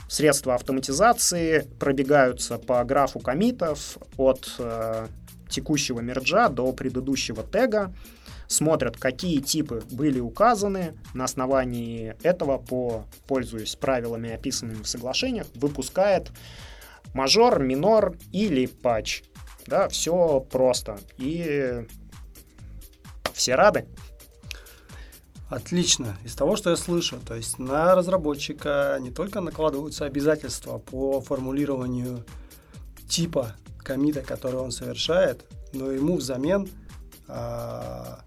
средства 0.07 0.55
автоматизации 0.55 1.67
пробегаются 1.79 2.57
по 2.57 2.83
графу 2.83 3.19
комитов 3.19 3.97
от 4.17 4.59
текущего 5.49 5.99
мерджа 5.99 6.49
до 6.49 6.71
предыдущего 6.73 7.43
тега, 7.43 7.93
смотрят, 8.47 8.97
какие 8.97 9.39
типы 9.39 9.83
были 9.91 10.19
указаны, 10.19 10.93
на 11.13 11.23
основании 11.23 12.15
этого, 12.23 12.57
по, 12.57 13.05
пользуясь 13.27 13.75
правилами, 13.75 14.31
описанными 14.31 14.83
в 14.83 14.87
соглашениях, 14.87 15.47
выпускает 15.55 16.31
мажор, 17.13 17.59
минор 17.61 18.17
или 18.31 18.65
патч. 18.65 19.23
Да, 19.67 19.87
все 19.89 20.39
просто. 20.39 20.99
И 21.17 21.85
все 23.33 23.55
рады. 23.55 23.87
Отлично. 25.49 26.17
Из 26.23 26.33
того, 26.33 26.55
что 26.55 26.69
я 26.69 26.77
слышу, 26.77 27.19
то 27.19 27.35
есть 27.35 27.59
на 27.59 27.93
разработчика 27.93 28.97
не 29.01 29.11
только 29.11 29.41
накладываются 29.41 30.05
обязательства 30.05 30.77
по 30.77 31.19
формулированию 31.19 32.25
типа 33.09 33.55
комита, 33.79 34.21
который 34.21 34.61
он 34.61 34.71
совершает, 34.71 35.45
но 35.73 35.91
ему 35.91 36.15
взамен 36.15 36.69
а, 37.27 38.21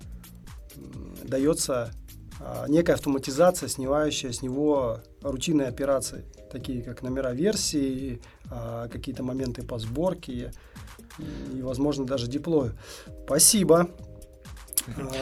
дается 1.22 1.92
а, 2.40 2.66
некая 2.68 2.94
автоматизация, 2.94 3.70
снимающая 3.70 4.32
с 4.32 4.42
него 4.42 5.00
рутинные 5.24 5.68
операции, 5.68 6.24
такие 6.52 6.82
как 6.82 7.02
номера 7.02 7.32
версии, 7.32 8.20
а, 8.50 8.88
какие-то 8.88 9.22
моменты 9.22 9.62
по 9.62 9.78
сборке 9.78 10.52
и, 11.52 11.62
возможно, 11.62 12.04
даже 12.04 12.28
диплою. 12.28 12.76
Спасибо. 13.24 13.90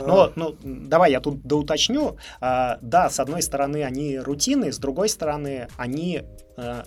Ну, 0.04 0.32
ну, 0.34 0.56
давай 0.64 1.12
я 1.12 1.20
тут 1.20 1.42
доуточню. 1.42 2.16
А, 2.40 2.80
да, 2.82 3.08
с 3.08 3.20
одной 3.20 3.42
стороны, 3.42 3.84
они 3.84 4.18
рутинные, 4.18 4.72
с 4.72 4.78
другой 4.78 5.08
стороны, 5.08 5.68
они 5.76 6.22
а, 6.56 6.84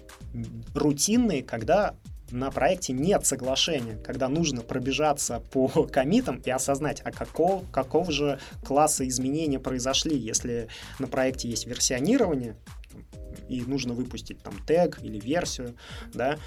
рутинные, 0.74 1.42
когда 1.42 1.96
на 2.32 2.52
проекте 2.52 2.92
нет 2.92 3.26
соглашения, 3.26 3.98
когда 4.04 4.28
нужно 4.28 4.62
пробежаться 4.62 5.42
по 5.52 5.68
комитам 5.92 6.42
и 6.44 6.50
осознать, 6.50 7.02
а 7.06 7.12
каков, 7.12 7.64
каков 7.72 8.12
же 8.12 8.40
класса 8.66 9.08
изменения 9.08 9.60
произошли, 9.60 10.18
если 10.18 10.68
на 11.00 11.08
проекте 11.08 11.50
есть 11.50 11.68
версионирование, 11.68 12.58
и 13.50 13.62
нужно 13.62 13.94
выпустить 13.94 14.42
там 14.42 14.60
тег 14.66 15.00
или 15.02 15.20
версию, 15.20 15.76
да, 16.14 16.38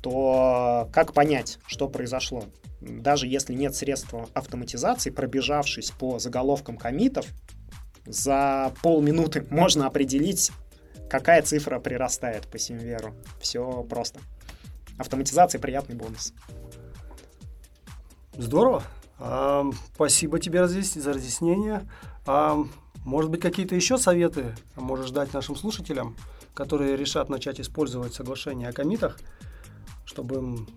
то 0.00 0.88
как 0.92 1.12
понять, 1.12 1.58
что 1.66 1.88
произошло? 1.88 2.44
Даже 2.80 3.26
если 3.26 3.54
нет 3.54 3.74
средства 3.74 4.28
автоматизации, 4.34 5.10
пробежавшись 5.10 5.90
по 5.90 6.18
заголовкам 6.18 6.76
комитов, 6.76 7.26
за 8.06 8.72
полминуты 8.82 9.46
можно 9.50 9.86
определить, 9.86 10.50
какая 11.08 11.42
цифра 11.42 11.78
прирастает 11.78 12.48
по 12.48 12.58
Симверу. 12.58 13.14
Все 13.40 13.82
просто. 13.84 14.20
Автоматизация 14.98 15.60
приятный 15.60 15.96
бонус. 15.96 16.32
Здорово. 18.36 18.82
А, 19.18 19.64
спасибо 19.94 20.38
тебе 20.38 20.66
за 20.66 21.12
разъяснение. 21.12 21.86
А, 22.26 22.58
может 23.04 23.30
быть, 23.30 23.40
какие-то 23.40 23.74
еще 23.74 23.98
советы 23.98 24.54
можешь 24.76 25.10
дать 25.10 25.32
нашим 25.32 25.56
слушателям, 25.56 26.16
которые 26.54 26.96
решат 26.96 27.28
начать 27.28 27.60
использовать 27.60 28.14
соглашение 28.14 28.68
о 28.68 28.72
комитах, 28.72 29.18
чтобы 30.04 30.36
им 30.36 30.68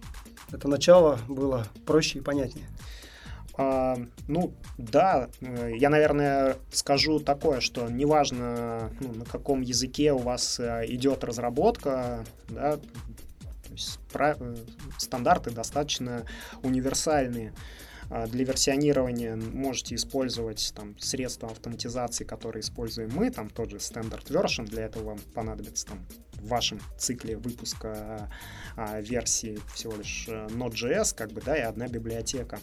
это 0.52 0.68
начало 0.68 1.20
было 1.28 1.68
проще 1.86 2.20
и 2.20 2.22
понятнее? 2.22 2.68
А, 3.56 3.98
ну, 4.28 4.54
да, 4.78 5.30
э, 5.42 5.74
я, 5.76 5.90
наверное, 5.90 6.58
скажу 6.72 7.20
такое, 7.20 7.60
что 7.60 7.88
неважно, 7.88 8.92
ну, 9.00 9.14
на 9.14 9.26
каком 9.26 9.62
языке 9.62 10.12
у 10.12 10.18
вас 10.18 10.60
э, 10.60 10.86
идет 10.88 11.24
разработка, 11.24 12.26
да, 12.50 12.80
есть 13.70 14.00
э, 14.14 14.56
стандарты 14.98 15.52
достаточно 15.52 16.24
универсальные. 16.64 17.54
А, 18.16 18.28
для 18.28 18.46
версионирования 18.46 19.36
можете 19.36 19.96
использовать 19.96 20.72
там, 20.76 20.96
средства 21.00 21.50
автоматизации, 21.50 22.24
которые 22.24 22.62
используем 22.62 23.10
мы, 23.12 23.32
там 23.32 23.50
тот 23.50 23.72
же 23.72 23.78
Standard 23.78 24.26
Version, 24.28 24.66
для 24.66 24.84
этого 24.86 25.04
вам 25.04 25.20
понадобится 25.34 25.88
там, 25.88 26.06
в 26.34 26.48
вашем 26.48 26.80
цикле 26.96 27.38
выпуска 27.38 28.30
а, 28.76 29.02
версии 29.02 29.58
всего 29.74 29.96
лишь 29.96 30.26
э, 30.28 30.46
Node.js, 30.52 31.16
как 31.16 31.32
бы, 31.32 31.42
да, 31.42 31.58
и 31.58 31.62
одна 31.62 31.88
библиотека. 31.88 32.60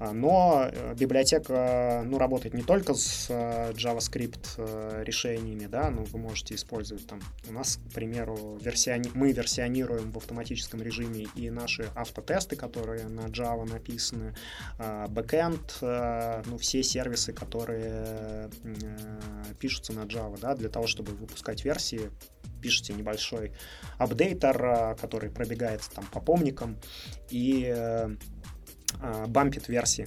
А, 0.00 0.12
но 0.12 0.66
э, 0.72 0.94
библиотека 0.94 2.02
ну, 2.06 2.16
работает 2.16 2.54
не 2.54 2.62
только 2.62 2.94
с 2.94 3.26
э, 3.28 3.72
JavaScript 3.72 4.54
э, 4.56 5.04
решениями, 5.04 5.66
да, 5.66 5.90
но 5.90 6.04
вы 6.04 6.18
можете 6.18 6.54
использовать 6.54 7.06
там, 7.06 7.20
у 7.46 7.52
нас, 7.52 7.76
к 7.76 7.92
примеру, 7.92 8.58
версиони... 8.62 9.10
мы 9.12 9.32
версионируем 9.32 10.10
в 10.10 10.16
автоматическом 10.16 10.80
режиме 10.80 11.26
и 11.34 11.50
наши 11.50 11.90
автотесты, 11.94 12.56
которые 12.56 13.08
на 13.08 13.26
Java 13.26 13.70
написаны, 13.70 14.34
а, 14.78 15.06
backend, 15.08 16.42
ну, 16.46 16.56
все 16.56 16.82
сервисы, 16.82 17.34
которые 17.34 18.48
пишутся 19.58 19.92
на 19.92 20.04
Java, 20.04 20.38
да, 20.40 20.54
для 20.54 20.70
того, 20.70 20.86
чтобы 20.86 21.12
выпускать 21.12 21.62
версии, 21.64 22.10
пишите 22.62 22.94
небольшой 22.94 23.52
апдейтер, 23.98 24.96
который 24.98 25.30
пробегает 25.30 25.82
там 25.94 26.06
по 26.06 26.20
помникам, 26.20 26.78
и 27.28 27.74
бампит 29.26 29.68
версии. 29.68 30.06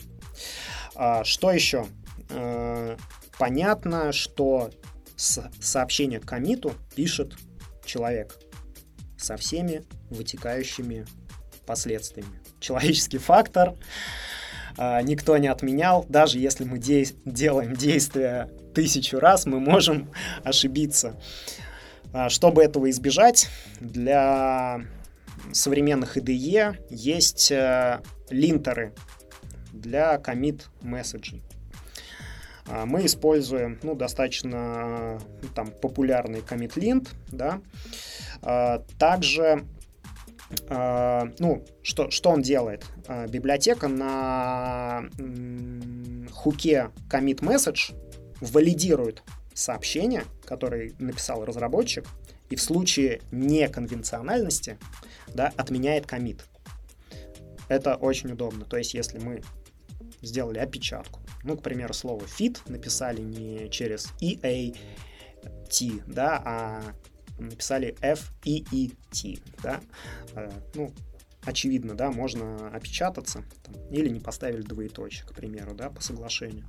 А, 0.95 1.23
что 1.23 1.51
еще? 1.51 1.85
А, 2.29 2.97
понятно, 3.37 4.11
что 4.11 4.71
сообщение 5.15 6.19
к 6.19 6.25
комиту 6.25 6.73
пишет 6.95 7.35
человек 7.85 8.37
со 9.17 9.37
всеми 9.37 9.83
вытекающими 10.09 11.05
последствиями. 11.65 12.41
Человеческий 12.59 13.19
фактор 13.19 13.75
никто 14.77 15.37
не 15.37 15.47
отменял. 15.47 16.05
Даже 16.09 16.39
если 16.39 16.63
мы 16.63 16.79
де- 16.79 17.07
делаем 17.25 17.75
действия 17.75 18.49
тысячу 18.73 19.19
раз, 19.19 19.45
мы 19.45 19.59
можем 19.59 20.11
ошибиться. 20.43 21.15
Чтобы 22.27 22.63
этого 22.63 22.89
избежать, 22.89 23.47
для 23.79 24.81
современных 25.51 26.17
IDE 26.17 26.77
есть 26.89 27.51
э, 27.51 28.01
линтеры 28.29 28.93
для 29.71 30.15
commit 30.15 30.63
месседжей. 30.81 31.43
А, 32.67 32.85
мы 32.85 33.05
используем 33.05 33.79
ну, 33.83 33.95
достаточно 33.95 35.19
ну, 35.41 35.49
там, 35.53 35.71
популярный 35.71 36.39
commit 36.39 36.75
lint. 36.75 37.09
Да? 37.31 37.61
А, 38.41 38.83
также 38.97 39.65
а, 40.69 41.29
ну, 41.39 41.65
что, 41.81 42.09
что 42.11 42.29
он 42.29 42.41
делает? 42.41 42.85
Библиотека 43.27 43.87
на 43.87 45.03
хуке 46.31 46.89
commit 47.09 47.39
message 47.39 47.95
валидирует 48.39 49.23
сообщение, 49.53 50.23
которое 50.45 50.93
написал 50.99 51.45
разработчик, 51.45 52.05
и 52.53 52.55
в 52.55 52.61
случае 52.61 53.19
неконвенциональности 53.31 54.77
да, 55.33 55.51
отменяет 55.57 56.05
комит. 56.05 56.45
Это 57.67 57.95
очень 57.95 58.31
удобно. 58.31 58.63
То 58.65 58.77
есть, 58.77 58.93
если 58.93 59.17
мы 59.17 59.41
сделали 60.21 60.59
опечатку, 60.59 61.19
ну, 61.43 61.57
к 61.57 61.63
примеру, 61.63 61.95
слово 61.95 62.25
fit 62.25 62.59
написали 62.67 63.21
не 63.21 63.71
через 63.71 64.13
EA, 64.21 64.77
T, 65.67 66.03
да, 66.05 66.41
а 66.45 66.83
написали 67.39 67.97
F, 68.01 68.31
E, 68.45 68.63
E, 68.71 68.91
T, 69.09 69.39
да, 69.63 69.81
э, 70.35 70.51
ну, 70.75 70.93
очевидно, 71.43 71.95
да, 71.95 72.11
можно 72.11 72.67
опечататься 72.67 73.43
там, 73.63 73.73
или 73.89 74.09
не 74.09 74.19
поставили 74.19 74.61
двоеточие, 74.61 75.25
к 75.25 75.33
примеру, 75.33 75.73
да, 75.73 75.89
по 75.89 76.03
соглашению. 76.03 76.65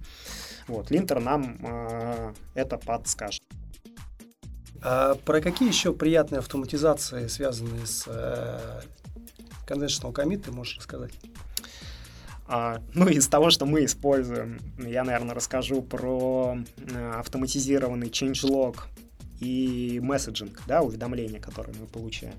Вот, 0.66 0.90
линтер 0.90 1.20
нам 1.20 1.58
э, 1.62 2.34
это 2.54 2.78
подскажет. 2.78 3.42
А 4.84 5.14
про 5.14 5.40
какие 5.40 5.68
еще 5.68 5.94
приятные 5.94 6.40
автоматизации, 6.40 7.26
связанные 7.26 7.86
с 7.86 8.04
э, 8.06 8.82
conventional 9.66 10.12
commit, 10.12 10.42
ты 10.42 10.52
можешь 10.52 10.76
рассказать? 10.76 11.12
А, 12.46 12.82
ну, 12.92 13.08
из 13.08 13.26
того, 13.26 13.48
что 13.48 13.64
мы 13.64 13.86
используем, 13.86 14.60
я, 14.78 15.02
наверное, 15.02 15.34
расскажу 15.34 15.80
про 15.80 16.58
э, 16.76 17.12
автоматизированный 17.18 18.08
changelog 18.08 18.80
и 19.40 20.00
messaging, 20.02 20.60
да, 20.66 20.82
уведомления, 20.82 21.40
которые 21.40 21.74
мы 21.80 21.86
получаем. 21.86 22.34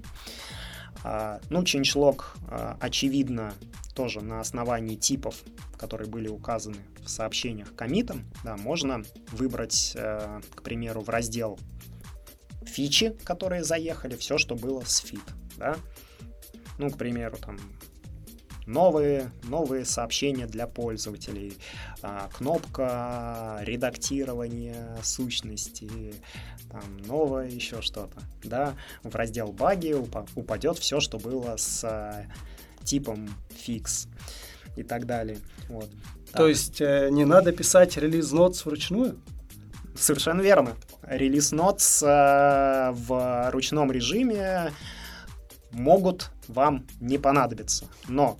А, 1.03 1.39
ну, 1.49 1.63
changelog, 1.63 2.21
а, 2.47 2.77
очевидно, 2.79 3.55
тоже 3.95 4.21
на 4.21 4.39
основании 4.39 4.95
типов, 4.95 5.35
которые 5.77 6.07
были 6.07 6.27
указаны 6.27 6.77
в 7.03 7.09
сообщениях 7.09 7.73
к 7.75 7.80
коммитам, 7.80 8.23
да, 8.43 8.55
можно 8.55 9.03
выбрать, 9.31 9.93
э, 9.95 10.41
к 10.53 10.61
примеру, 10.61 11.01
в 11.01 11.09
раздел 11.09 11.57
фичи, 12.65 13.15
которые 13.23 13.63
заехали, 13.63 14.15
все, 14.15 14.37
что 14.37 14.55
было 14.55 14.83
с 14.85 14.97
feat, 14.97 15.23
да. 15.57 15.77
Ну, 16.77 16.89
к 16.89 16.97
примеру, 16.97 17.37
там 17.37 17.57
новые, 18.65 19.31
новые 19.43 19.85
сообщения 19.85 20.47
для 20.47 20.67
пользователей, 20.67 21.57
а, 22.01 22.29
кнопка 22.33 23.59
редактирования 23.61 24.97
сущности, 25.03 26.15
там 26.71 26.97
новое 27.05 27.47
еще 27.47 27.81
что-то, 27.81 28.19
да, 28.43 28.75
в 29.03 29.15
раздел 29.15 29.51
баги 29.51 29.93
упадет 30.35 30.77
все, 30.79 30.99
что 30.99 31.17
было 31.17 31.55
с 31.57 31.83
а, 31.83 32.25
типом 32.83 33.29
fix 33.49 34.07
и 34.75 34.83
так 34.83 35.05
далее. 35.05 35.39
Вот. 35.69 35.89
То 36.33 36.47
есть 36.47 36.81
э, 36.81 37.09
не 37.11 37.23
надо 37.23 37.53
писать 37.53 37.95
релиз 37.97 38.33
notes 38.33 38.63
вручную? 38.65 39.17
Совершенно 39.95 40.41
верно. 40.41 40.75
Релиз 41.03 41.53
Notes 41.53 42.05
э, 42.05 42.91
в 42.91 43.51
ручном 43.51 43.91
режиме 43.91 44.71
могут 45.71 46.31
вам 46.47 46.85
не 46.99 47.17
понадобиться. 47.17 47.87
Но 48.07 48.37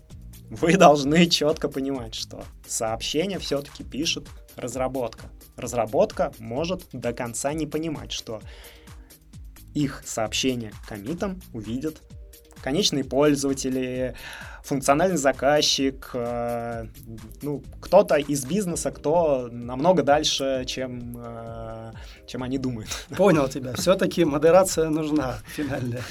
вы 0.50 0.78
должны 0.78 1.28
четко 1.28 1.70
понимать, 1.70 2.14
что 2.14 2.44
сообщение 2.68 3.40
все-таки 3.40 3.84
пишет 3.84 4.28
разработка. 4.56 5.26
Разработка 5.56 6.34
может 6.40 6.84
до 6.92 7.14
конца 7.14 7.54
не 7.54 7.66
понимать, 7.66 8.12
что 8.12 8.42
их 9.74 10.04
сообщение 10.06 10.74
комитом 10.88 11.42
увидят 11.54 12.02
конечные 12.62 13.04
пользователи, 13.04 14.16
функциональный 14.66 15.18
заказчик, 15.18 16.10
э, 16.14 16.88
ну, 17.42 17.64
кто-то 17.80 18.16
из 18.16 18.46
бизнеса, 18.46 18.92
кто 18.92 19.48
намного 19.52 20.04
дальше, 20.04 20.64
чем, 20.66 21.18
э, 21.18 21.92
чем 22.28 22.44
они 22.44 22.58
думают. 22.58 22.90
Понял 23.18 23.48
тебя. 23.48 23.74
Все-таки 23.74 24.26
модерация 24.26 24.90
нужна 24.90 25.38
финальная. 25.48 26.02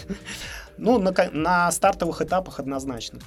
Ну, 0.79 0.99
на, 0.99 1.13
на 1.33 1.73
стартовых 1.73 2.23
этапах 2.23 2.61
однозначно. 2.61 3.19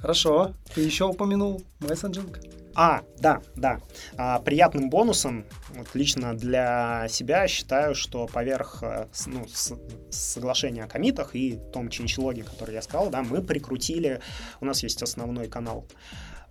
Хорошо. 0.00 0.52
Ты 0.74 0.80
еще 0.82 1.04
упомянул 1.04 1.62
мессенджинг? 1.80 2.40
А, 2.78 3.04
да, 3.18 3.40
да. 3.56 3.80
А, 4.18 4.38
приятным 4.40 4.90
бонусом, 4.90 5.46
вот 5.74 5.88
лично 5.94 6.34
для 6.34 7.06
себя 7.08 7.48
считаю, 7.48 7.94
что 7.94 8.26
поверх 8.26 8.82
э, 8.82 9.06
ну, 9.24 9.46
с, 9.48 9.74
соглашения 10.10 10.84
о 10.84 10.86
комитах 10.86 11.34
и 11.34 11.58
том 11.72 11.88
чинчлоге, 11.88 12.42
который 12.42 12.74
я 12.74 12.82
сказал, 12.82 13.08
да, 13.08 13.22
мы 13.22 13.40
прикрутили, 13.40 14.20
у 14.60 14.66
нас 14.66 14.82
есть 14.82 15.02
основной 15.02 15.48
канал 15.48 15.86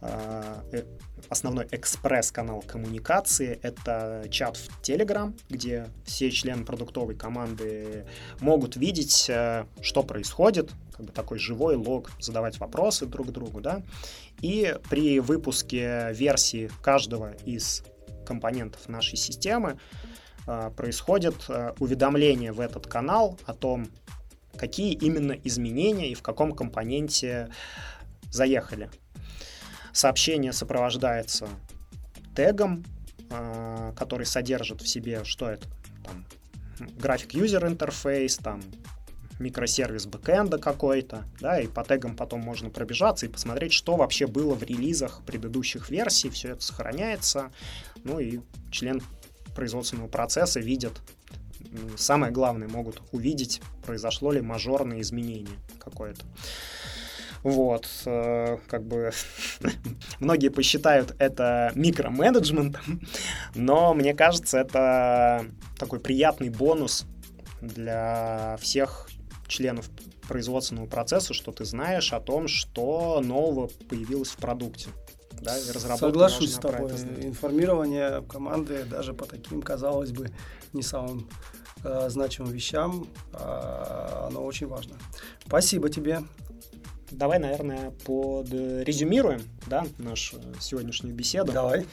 а, 0.01 0.63
э, 0.71 0.83
основной 1.29 1.67
экспресс-канал 1.71 2.63
коммуникации— 2.65 3.59
это 3.63 4.25
чат 4.29 4.57
в 4.57 4.81
Telegram, 4.81 5.33
где 5.49 5.87
все 6.05 6.29
члены 6.31 6.65
продуктовой 6.65 7.15
команды 7.15 8.05
могут 8.39 8.75
видеть, 8.75 9.29
э, 9.29 9.65
что 9.81 10.03
происходит, 10.03 10.71
как 10.91 11.05
бы 11.05 11.11
такой 11.11 11.39
живой 11.39 11.75
лог, 11.75 12.11
задавать 12.19 12.59
вопросы 12.59 13.05
друг 13.05 13.31
другу, 13.31 13.61
да. 13.61 13.83
И 14.41 14.75
при 14.89 15.19
выпуске 15.19 16.11
версии 16.13 16.69
каждого 16.81 17.33
из 17.45 17.83
компонентов 18.25 18.89
нашей 18.89 19.17
системы 19.17 19.79
э, 20.47 20.71
происходит 20.75 21.35
э, 21.47 21.73
уведомление 21.79 22.51
в 22.51 22.59
этот 22.59 22.87
канал 22.87 23.39
о 23.45 23.53
том, 23.53 23.87
какие 24.57 24.93
именно 24.93 25.31
изменения 25.31 26.09
и 26.09 26.15
в 26.15 26.21
каком 26.21 26.51
компоненте 26.51 27.49
заехали. 28.31 28.89
Сообщение 29.93 30.51
сопровождается 30.51 31.47
тегом, 32.35 32.83
э, 33.29 33.93
который 33.95 34.25
содержит 34.25 34.81
в 34.81 34.87
себе, 34.87 35.23
что 35.23 35.49
это, 35.49 35.67
там, 36.03 36.25
график 36.99 37.33
user 37.33 37.67
интерфейс, 37.67 38.37
там, 38.37 38.61
микросервис 39.39 40.05
бэкэнда 40.05 40.57
какой-то, 40.57 41.25
да, 41.39 41.59
и 41.59 41.67
по 41.67 41.83
тегам 41.83 42.15
потом 42.15 42.41
можно 42.41 42.69
пробежаться 42.69 43.25
и 43.25 43.29
посмотреть, 43.29 43.73
что 43.73 43.95
вообще 43.95 44.27
было 44.27 44.53
в 44.55 44.63
релизах 44.63 45.21
предыдущих 45.25 45.89
версий, 45.89 46.29
все 46.29 46.49
это 46.49 46.61
сохраняется, 46.61 47.51
ну 48.03 48.19
и 48.19 48.39
член 48.71 49.01
производственного 49.55 50.07
процесса 50.07 50.59
видит, 50.59 50.93
самое 51.97 52.31
главное, 52.31 52.67
могут 52.67 53.01
увидеть, 53.11 53.61
произошло 53.85 54.31
ли 54.31 54.41
мажорное 54.41 55.01
изменение 55.01 55.57
какое-то. 55.79 56.21
Вот, 57.43 57.87
э, 58.05 58.57
как 58.67 58.83
бы 58.85 59.11
многие 60.19 60.49
посчитают 60.49 61.13
это 61.19 61.71
микроменеджментом, 61.75 63.01
но 63.53 63.93
мне 63.93 64.15
кажется, 64.15 64.57
это 64.57 65.45
такой 65.77 65.99
приятный 65.99 66.49
бонус 66.49 67.05
для 67.61 68.57
всех 68.59 69.09
членов 69.47 69.89
производственного 70.27 70.87
процесса, 70.87 71.33
что 71.33 71.51
ты 71.51 71.65
знаешь 71.65 72.13
о 72.13 72.19
том, 72.19 72.47
что 72.47 73.21
нового 73.23 73.69
появилось 73.89 74.29
в 74.29 74.37
продукте. 74.37 74.89
Да, 75.41 75.57
и 75.57 75.61
Соглашусь 75.61 76.55
с 76.55 76.57
тобой. 76.57 76.91
Информирование 77.21 78.23
команды 78.23 78.83
даже 78.85 79.13
по 79.13 79.25
таким, 79.25 79.61
казалось 79.61 80.11
бы, 80.11 80.31
не 80.73 80.81
самым 80.81 81.29
э, 81.83 82.09
значимым 82.09 82.51
вещам, 82.51 83.07
э, 83.33 84.25
оно 84.27 84.43
очень 84.43 84.67
важно. 84.67 84.95
Спасибо 85.45 85.89
тебе 85.89 86.23
давай, 87.11 87.39
наверное, 87.39 87.91
подрезюмируем, 88.05 89.41
да, 89.67 89.85
нашу 89.97 90.37
сегодняшнюю 90.59 91.15
беседу. 91.15 91.51
Давай. 91.51 91.85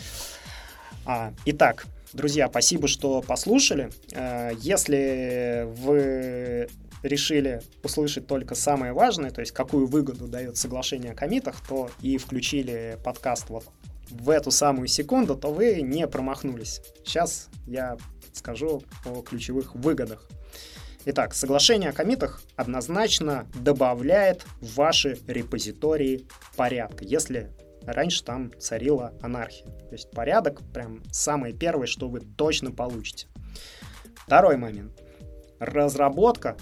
А, 1.05 1.33
итак, 1.45 1.87
друзья, 2.12 2.49
спасибо, 2.49 2.88
что 2.88 3.23
послушали. 3.23 3.91
А, 4.15 4.51
если 4.51 5.67
вы 5.67 6.69
решили 7.03 7.62
услышать 7.83 8.27
только 8.27 8.55
самое 8.55 8.93
важное, 8.93 9.31
то 9.31 9.41
есть 9.41 9.53
какую 9.53 9.87
выгоду 9.87 10.29
дает 10.29 10.57
соглашение 10.57 11.12
о 11.12 11.15
комитах, 11.15 11.57
то 11.67 11.91
и 12.01 12.17
включили 12.19 12.99
подкаст 13.05 13.49
вот 13.49 13.65
в 14.11 14.31
эту 14.31 14.51
самую 14.51 14.88
секунду, 14.88 15.37
то 15.37 15.53
вы 15.53 15.81
не 15.83 16.07
промахнулись. 16.07 16.81
Сейчас 17.05 17.49
я 17.67 17.97
скажу 18.33 18.83
о 19.05 19.23
ключевых 19.23 19.75
выгодах. 19.75 20.29
Итак, 21.05 21.35
соглашение 21.35 21.91
о 21.91 21.93
комитах 21.93 22.43
однозначно 22.55 23.49
добавляет 23.55 24.43
в 24.61 24.77
ваши 24.77 25.19
репозитории 25.27 26.29
порядка, 26.57 27.05
если 27.05 27.51
раньше 27.85 28.23
там 28.23 28.53
царила 28.61 29.12
анархия. 29.21 29.67
То 29.67 29.93
есть 29.93 30.11
порядок 30.12 30.61
прям 30.73 31.03
самое 31.11 31.53
первое, 31.55 31.87
что 31.87 32.09
вы 32.09 32.21
точно 32.21 32.71
получите. 32.71 33.27
Второй 34.15 34.57
момент. 34.57 34.93
Разработка 35.59 36.57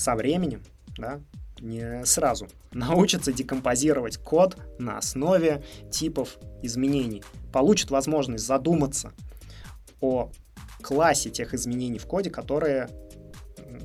со 0.00 0.14
временем, 0.16 0.62
да, 0.96 1.20
не 1.60 2.04
сразу, 2.06 2.48
научится 2.72 3.32
декомпозировать 3.32 4.16
код 4.16 4.56
на 4.78 4.96
основе 4.96 5.62
типов 5.90 6.38
изменений. 6.62 7.22
Получит 7.52 7.90
возможность 7.90 8.46
задуматься 8.46 9.12
о 10.00 10.30
классе 10.82 11.28
тех 11.28 11.52
изменений 11.52 11.98
в 11.98 12.06
коде, 12.06 12.30
которые 12.30 12.88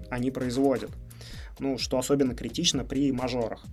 они 0.09 0.31
производят. 0.31 0.91
Ну, 1.59 1.77
что 1.77 1.97
особенно 1.97 2.33
критично 2.33 2.85
при 2.85 3.11
мажорах. 3.11 3.65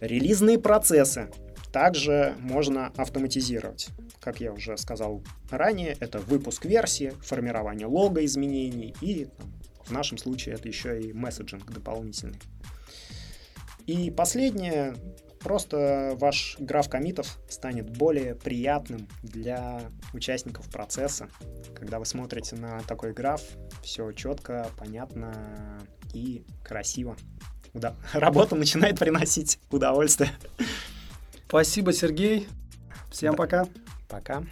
Релизные 0.00 0.58
процессы 0.58 1.30
также 1.72 2.34
можно 2.40 2.92
автоматизировать. 2.96 3.88
Как 4.20 4.40
я 4.40 4.52
уже 4.52 4.76
сказал 4.76 5.22
ранее, 5.50 5.96
это 6.00 6.18
выпуск 6.18 6.66
версии, 6.66 7.14
формирование 7.22 7.86
лога 7.86 8.22
изменений 8.24 8.94
и 9.00 9.28
в 9.84 9.90
нашем 9.90 10.18
случае 10.18 10.54
это 10.54 10.68
еще 10.68 11.00
и 11.00 11.12
месседжинг 11.12 11.70
дополнительный. 11.70 12.38
И 13.86 14.10
последнее, 14.10 14.94
Просто 15.44 16.16
ваш 16.18 16.56
граф 16.58 16.88
комитов 16.88 17.38
станет 17.50 17.90
более 17.90 18.34
приятным 18.34 19.06
для 19.22 19.82
участников 20.14 20.70
процесса. 20.70 21.28
Когда 21.74 21.98
вы 21.98 22.06
смотрите 22.06 22.56
на 22.56 22.80
такой 22.84 23.12
граф, 23.12 23.42
все 23.82 24.10
четко, 24.12 24.70
понятно 24.78 25.82
и 26.14 26.46
красиво. 26.64 27.14
Уда- 27.74 27.94
Работа 28.14 28.56
начинает 28.56 28.98
приносить 28.98 29.58
удовольствие. 29.70 30.30
Спасибо, 31.46 31.92
Сергей. 31.92 32.48
Всем 33.10 33.32
да. 33.32 33.36
пока. 33.36 33.68
Пока. 34.08 34.44